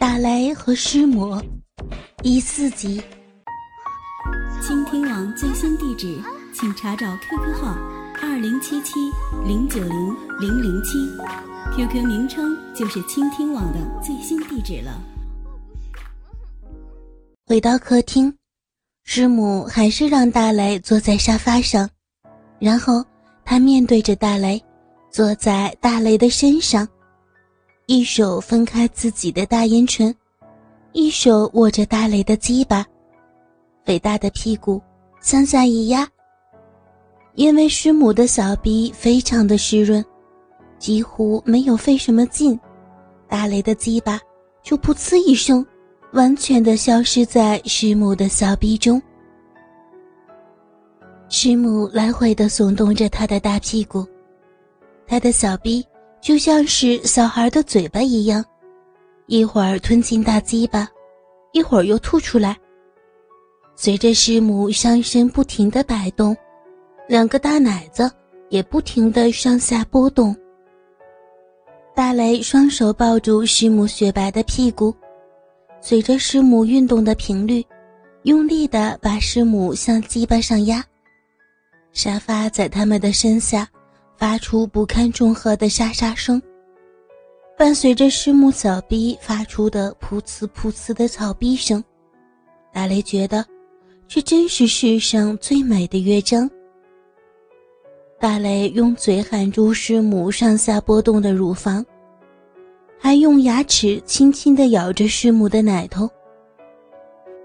[0.00, 1.38] 大雷和师母
[2.22, 3.02] 第四集。
[4.62, 6.18] 倾听网最新地址，
[6.54, 7.76] 请查找 QQ 号
[8.22, 8.94] 二零七七
[9.46, 11.06] 零九零零零七
[11.76, 14.98] ，QQ 名称就是倾听网的最新地址了。
[17.46, 18.34] 回到客厅，
[19.04, 21.86] 师母还是让大雷坐在沙发上，
[22.58, 23.04] 然后
[23.44, 24.64] 他面对着大雷，
[25.10, 26.88] 坐在大雷的身上。
[27.90, 30.14] 一手分开自己的大阴唇，
[30.92, 32.86] 一手握着大雷的鸡巴，
[33.84, 34.80] 肥大的屁股
[35.20, 36.08] 向下一压。
[37.34, 40.04] 因为师母的小臂非常的湿润，
[40.78, 42.56] 几乎没有费什么劲，
[43.28, 44.20] 大雷的鸡巴
[44.62, 45.66] 就噗呲一声，
[46.12, 49.02] 完全的消失在师母的小臂中。
[51.28, 54.06] 师母来回的耸动着他的大屁股，
[55.08, 55.84] 他的小臂。
[56.20, 58.44] 就像是小孩的嘴巴一样，
[59.26, 60.86] 一会儿吞进大鸡巴，
[61.52, 62.56] 一会儿又吐出来。
[63.74, 66.36] 随着师母上身不停的摆动，
[67.08, 68.10] 两个大奶子
[68.50, 70.36] 也不停的上下波动。
[71.94, 74.94] 大雷双手抱住师母雪白的屁股，
[75.80, 77.64] 随着师母运动的频率，
[78.24, 80.84] 用力的把师母向鸡巴上压。
[81.92, 83.66] 沙发在他们的身下。
[84.20, 86.40] 发出不堪重荷的沙沙声，
[87.56, 91.82] 伴随着师母小逼发出的噗呲噗呲的草逼声，
[92.70, 93.42] 大雷觉得
[94.06, 96.48] 这真是世上最美的乐章。
[98.18, 101.82] 大雷用嘴含住师母上下波动的乳房，
[102.98, 106.06] 还用牙齿轻轻地咬着师母的奶头。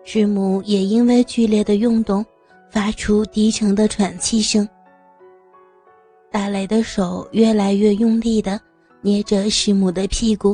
[0.04, 2.26] 师母也因为剧烈的运动，
[2.70, 4.68] 发出低沉的喘气声。
[6.36, 8.60] 大雷的手越来越用力的
[9.00, 10.54] 捏着师母的屁股，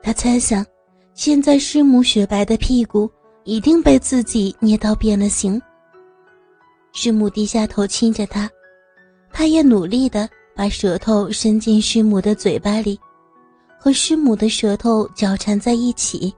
[0.00, 0.64] 他猜想，
[1.14, 3.10] 现在师母雪白的屁股
[3.42, 5.60] 一定被自己捏到变了形。
[6.92, 8.48] 师母低下头亲着他，
[9.32, 12.96] 他也努力的把舌头伸进师母的嘴巴里，
[13.80, 16.32] 和师母的舌头交缠在一起，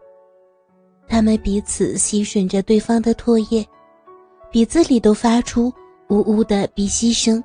[1.07, 3.63] 他们彼此吸吮着对方的唾液，
[4.51, 5.71] 鼻子里都发出
[6.09, 7.45] 呜呜的鼻息声。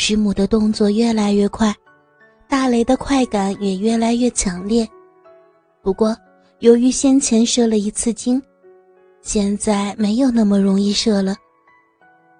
[0.00, 1.74] 师母的动作越来越快，
[2.48, 4.88] 大雷的快感也越来越强烈。
[5.82, 6.16] 不过，
[6.60, 8.40] 由于先前射了一次精，
[9.22, 11.34] 现在没有那么容易射了。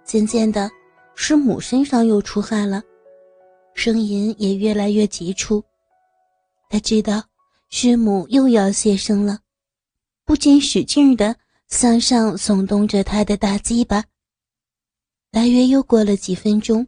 [0.05, 0.71] 渐渐的，
[1.17, 2.81] 师母身上又出汗了，
[3.75, 5.61] 声音也越来越急促。
[6.71, 7.21] 他知道
[7.71, 9.41] 师母又要泄声了，
[10.25, 11.35] 不禁使劲的
[11.67, 14.05] 向上耸动着他的大鸡巴。
[15.33, 16.87] 大约又过了几分钟。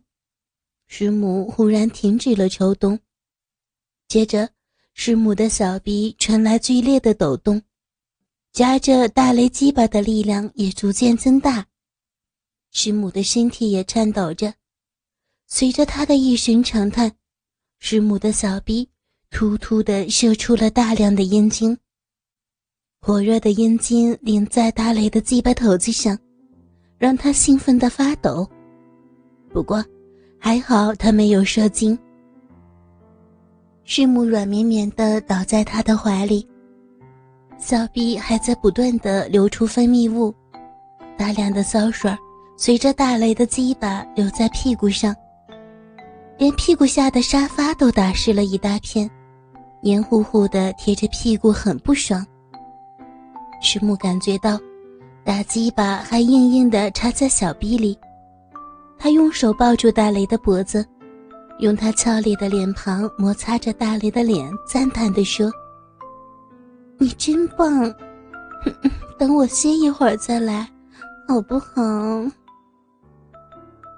[0.92, 2.98] 师母忽然停止了抽动，
[4.08, 4.50] 接着，
[4.92, 7.62] 师母的小臂传来剧烈的抖动，
[8.50, 11.64] 夹着大雷鸡巴的力量也逐渐增大，
[12.72, 14.52] 师母的身体也颤抖着。
[15.46, 17.12] 随着他的一声长叹，
[17.78, 18.90] 师母的小臂
[19.30, 21.78] 突突地射出了大量的阴茎，
[23.00, 26.18] 火热的阴茎淋在大雷的鸡巴头子上，
[26.98, 28.44] 让他兴奋的发抖。
[29.52, 29.84] 不过，
[30.42, 31.96] 还好他没有射精。
[33.84, 36.48] 师母软绵绵的倒在他的怀里，
[37.58, 40.34] 小臂还在不断的流出分泌物，
[41.18, 42.10] 大量的骚水
[42.56, 45.14] 随着大雷的鸡巴留在屁股上，
[46.38, 49.08] 连屁股下的沙发都打湿了一大片，
[49.82, 52.26] 黏糊糊的贴着屁股，很不爽。
[53.60, 54.58] 师母感觉到，
[55.22, 57.98] 大鸡巴还硬硬的插在小臂里。
[59.02, 60.86] 他用手抱住大雷的脖子，
[61.58, 65.50] 用他俏丽的脸庞摩擦着大雷的脸，赞叹地说
[67.00, 67.92] ：“你真棒，
[69.18, 70.70] 等我歇一会儿再来，
[71.26, 71.72] 好不好？”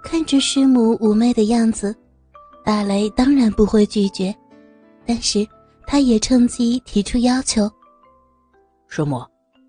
[0.05, 1.93] 看着师母妩媚的样子，
[2.65, 4.33] 大雷当然不会拒绝，
[5.05, 5.45] 但是
[5.85, 7.69] 他也趁机提出要求
[8.87, 9.21] ：“师母，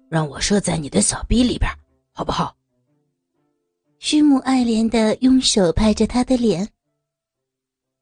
[0.10, 1.68] 让我射在你的小臂里边，
[2.14, 2.54] 好不好？”
[4.06, 6.68] 师母爱怜的用手拍着他的脸，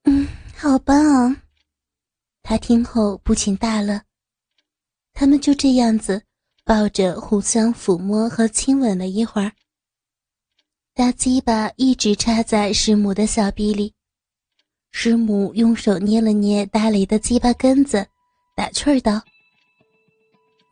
[0.06, 0.27] 嗯，
[0.57, 1.39] 好棒。
[2.42, 4.01] 他听后不禁大乐。
[5.13, 6.24] 他们就这样子
[6.65, 9.51] 抱着互相抚摸和亲吻了一会儿。
[10.95, 13.94] 大鸡巴一直插在师母的小臂里，
[14.89, 18.04] 师母用手捏了捏大雷的鸡巴根子，
[18.56, 19.21] 打趣儿道：“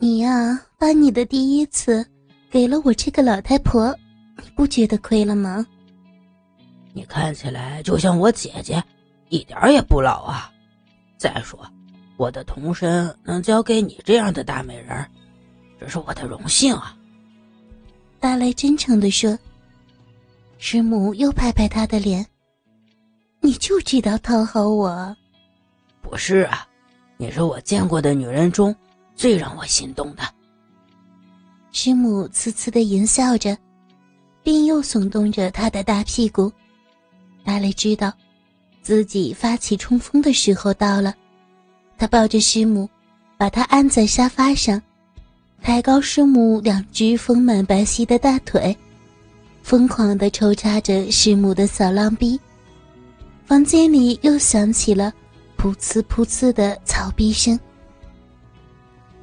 [0.01, 2.03] 你呀，把你的第一次
[2.49, 3.95] 给了我这个老太婆。”
[4.43, 5.65] 你不觉得亏了吗？
[6.93, 8.83] 你看起来就像我姐姐，
[9.29, 10.51] 一点也不老啊。
[11.17, 11.59] 再说，
[12.17, 15.05] 我的童身能交给你这样的大美人，
[15.79, 16.95] 这是我的荣幸啊。”
[18.19, 19.37] 大雷真诚的说。
[20.61, 22.25] 师母又拍拍他的脸
[23.39, 25.15] ：“你就知道讨好我。
[26.03, 26.67] ”“不是啊，
[27.15, 28.75] 你是我见过的女人中
[29.15, 30.23] 最让我心动的。”
[31.71, 33.57] 师母呲呲的淫笑着，
[34.43, 36.51] 并又耸动着他的大屁股。
[37.43, 38.13] 大雷知道，
[38.81, 41.13] 自己发起冲锋的时候到了。
[41.97, 42.89] 他抱着师母，
[43.37, 44.81] 把她按在沙发上，
[45.61, 48.75] 抬高师母两只丰满白皙的大腿，
[49.63, 52.39] 疯狂地抽插着师母的小浪逼。
[53.45, 55.11] 房间里又响起了
[55.57, 57.59] 噗呲噗呲的草逼声。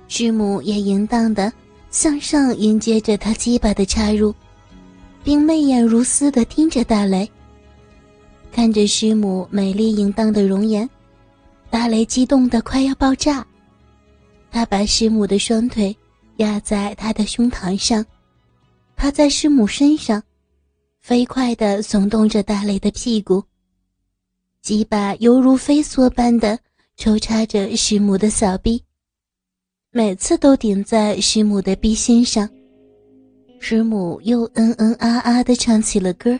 [0.08, 1.52] 师母也淫荡的
[1.90, 4.34] 向上迎接着他鸡巴的插入，
[5.26, 7.28] 并媚眼如丝的盯着大雷。
[8.52, 10.88] 看着师母美丽淫荡的容颜，
[11.69, 13.44] 大雷激动的快要爆炸。
[14.52, 15.94] 他把师母的双腿
[16.37, 18.06] 压在他的胸膛上，
[18.94, 20.23] 趴在师母身上，
[21.00, 23.43] 飞快的耸动着大雷的屁股。
[24.62, 26.56] 鸡巴犹如飞梭般的
[26.96, 28.81] 抽插着师母的小臂，
[29.90, 32.49] 每次都顶在师母的臂心上。
[33.58, 36.38] 师母又嗯嗯啊啊的唱起了歌。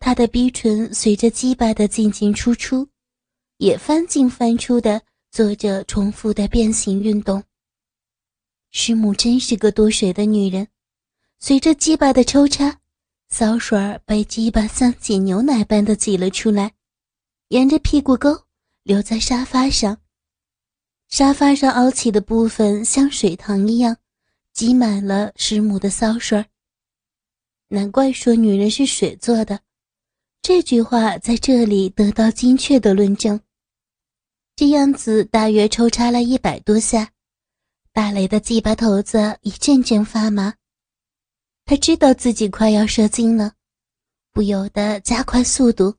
[0.00, 2.88] 她的逼唇随着鸡巴的进进出出，
[3.58, 5.00] 也翻进翻出的
[5.30, 7.42] 做着重复的变形运动。
[8.72, 10.66] 师母真是个多水的女人，
[11.38, 12.78] 随着鸡巴的抽插，
[13.28, 16.72] 骚水儿被鸡巴像挤牛奶般的挤了出来，
[17.48, 18.36] 沿着屁股沟
[18.82, 19.98] 流在沙发上。
[21.08, 23.96] 沙发上凹起的部分像水塘一样，
[24.60, 26.44] 挤满了师母的骚水儿。
[27.68, 29.58] 难怪说女人是水做的。
[30.42, 33.40] 这句话在这里得到精确的论证。
[34.56, 37.10] 这样子大约抽插了一百多下，
[37.90, 40.52] 大雷的鸡巴头子一阵阵发麻。
[41.64, 43.54] 他知道自己快要射精了，
[44.30, 45.94] 不由得加快速度。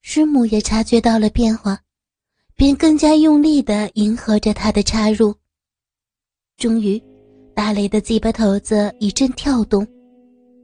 [0.00, 1.82] 师母也察觉到了变化，
[2.54, 5.36] 便更加用力地迎合着他的插入。
[6.56, 6.98] 终于，
[7.58, 9.84] 大雷的鸡巴头子一阵跳动，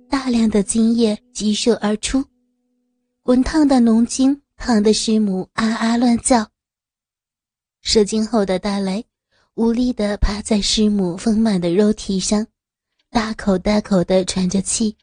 [0.08, 2.25] 大量的精液激射而出。
[3.25, 6.49] 滚烫的浓精烫得师母啊啊乱叫。
[7.82, 9.05] 射精后的大雷
[9.55, 12.46] 无力地趴在师母丰满的肉体上，
[13.11, 14.97] 大口大口地喘着气。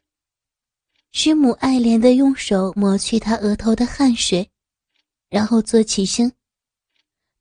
[1.12, 4.50] 师母爱怜地用手抹去他额头的汗水，
[5.30, 6.32] 然后坐起身。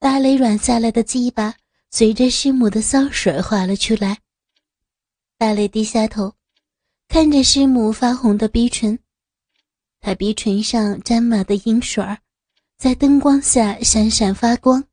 [0.00, 1.54] 大雷软下来的鸡巴
[1.92, 4.18] 随着师母的骚水滑了出来。
[5.40, 6.34] 大雷低下头，
[7.08, 8.98] 看着师母发红的鼻唇。
[9.98, 12.20] 他鼻唇上沾满的银水儿，
[12.76, 14.84] 在灯光下闪闪发光。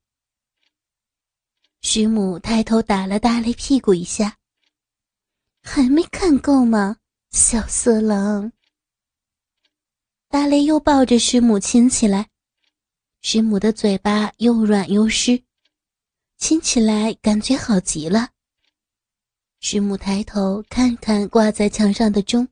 [1.82, 4.38] 师母抬头打了大雷屁股一下，
[5.62, 6.96] 还没看够吗，
[7.32, 8.54] 小色狼？
[10.30, 12.30] 大雷又抱着师母亲起来，
[13.22, 15.44] 师母的嘴巴又软又湿，
[16.38, 18.30] 亲起来感觉好极了。
[19.60, 22.48] 师母抬头看看挂在墙上的钟，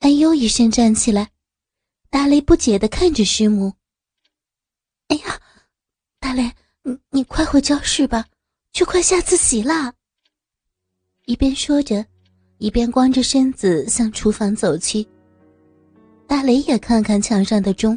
[0.00, 1.30] 哎呦一声站起来。
[2.08, 3.72] 大雷不解的看着师母。
[5.08, 5.40] 哎呀，
[6.18, 6.50] 大雷，
[6.82, 8.24] 你你快回教室吧，
[8.72, 9.92] 就快下自习啦。
[11.26, 12.04] 一边说着，
[12.58, 15.06] 一边光着身子向厨房走去。
[16.26, 17.96] 大雷也看看墙上的钟，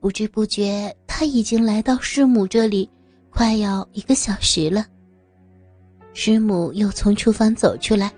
[0.00, 2.88] 不知不觉他已经来到师母这里，
[3.28, 4.86] 快要一个小时了。
[6.12, 8.12] 师母又从厨房走出来，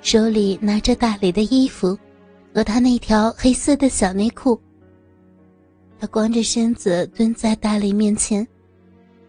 [0.00, 1.98] 手里拿着大雷的衣服。
[2.54, 4.58] 和他那条黑色的小内裤，
[6.00, 8.48] 他光着身子蹲在大雷面前，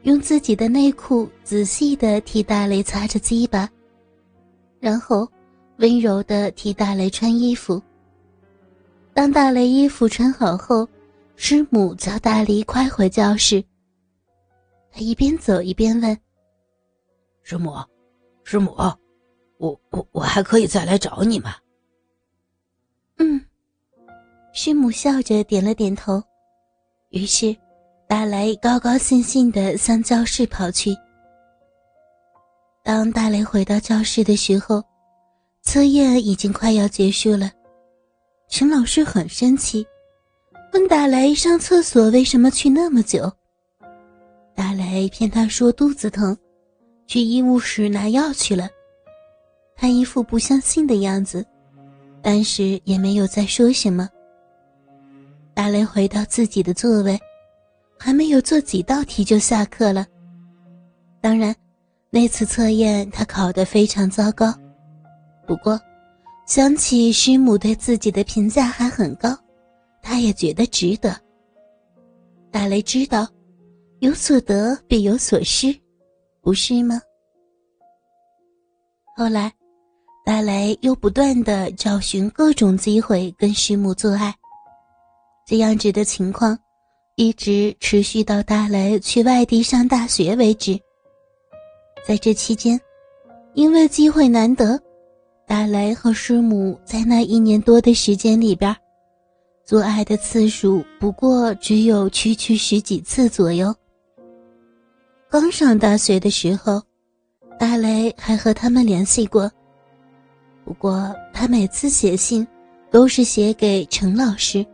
[0.04, 3.70] 用自己的内裤仔细的替大雷擦着鸡巴，
[4.80, 5.30] 然后
[5.80, 7.84] 温柔的替大雷穿衣服。
[9.14, 10.88] 当大雷衣服穿好后，
[11.36, 13.62] 师母叫大雷快回教室。
[14.90, 16.18] 他一边走一边问
[17.50, 17.74] ：“师母，
[18.44, 18.76] 师母，
[19.58, 21.56] 我我我还可以再来找你吗？”
[23.20, 23.42] 嗯，
[24.52, 26.22] 师母笑着点了点头。
[27.12, 27.56] 于是，
[28.06, 30.94] 大雷高高兴兴的向教室跑去。
[32.84, 34.84] 当大雷回到教室的时候，
[35.62, 37.50] 测验已经快要结束了。
[38.50, 39.88] 陈老师很生气，
[40.74, 43.32] 问大雷上厕所为什么去那么久。
[44.54, 46.38] 大雷骗他说肚子疼，
[47.08, 48.70] 去医务室拿药去了。
[49.76, 51.44] 他一副不相信的样子。
[52.20, 54.10] 但是也没有再说什么。
[55.54, 57.18] 大雷回到自己的座位，
[57.98, 60.06] 还没有做几道题就下课了。
[61.22, 61.56] 当然，
[62.10, 64.54] 那次测验他考得非常糟糕。
[65.46, 65.80] 不过，
[66.48, 69.38] 想起师母对自己的评价还很高，
[70.02, 71.16] 他也觉得值得。
[72.52, 73.26] 大雷知道，
[74.00, 75.74] 有所得必有所失，
[76.48, 76.98] 不是吗？
[79.18, 79.52] 后来，
[80.26, 84.34] 大雷又不断的找寻各种机会跟师母做爱，
[85.46, 86.58] 这样子的情况
[87.18, 90.80] 一直持续到大雷去外地上大学为止。
[92.08, 92.80] 在这期间，
[93.54, 94.82] 因为机会难得。
[95.46, 98.74] 大雷和师母在那一年多的时间里边，
[99.66, 103.76] 做爱的次数不过只有区区十几次左右。
[105.30, 106.82] 刚上大学的时候，
[107.60, 109.52] 大雷还和他们联系过，
[110.64, 112.48] 不过他每次写信
[112.90, 114.66] 都是写给陈老师，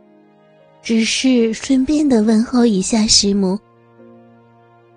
[0.80, 3.58] 只是顺便的问候一下师母。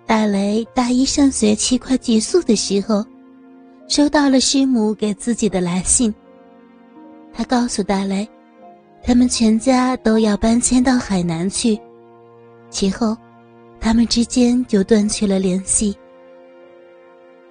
[0.05, 3.05] 大雷大一上学期快结束的时候。
[3.89, 6.13] 收到了师母给自己的来信。
[7.33, 8.27] 他告诉大雷，
[9.01, 11.79] 他们全家都要搬迁到海南去。
[12.69, 13.15] 其后，
[13.79, 15.95] 他们之间就断去了联系。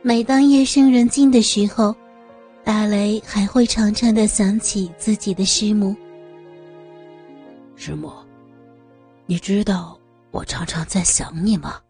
[0.03, 1.95] 每当夜深人静的时候，
[2.63, 5.97] 大雷还会常常的想起自己的师母。
[7.75, 8.13] 师母，
[9.27, 9.99] 你知道
[10.31, 11.81] 我常常在想你吗？